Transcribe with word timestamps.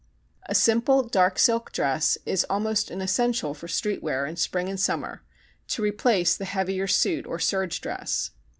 A 0.49 0.55
simple 0.55 1.03
dark 1.03 1.37
silk 1.37 1.71
dress 1.71 2.17
is 2.25 2.43
almost 2.49 2.89
an 2.89 3.01
essential 3.01 3.53
for 3.53 3.67
street 3.67 4.01
wear 4.01 4.25
in 4.25 4.35
spring 4.35 4.67
and 4.67 4.79
summer, 4.79 5.21
to 5.67 5.83
replace 5.83 6.35
the 6.35 6.45
heavier 6.45 6.87
suit 6.87 7.27
or 7.27 7.37
serge 7.37 7.79
dress. 7.81 8.31